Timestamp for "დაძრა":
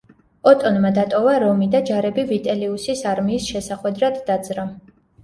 4.31-4.65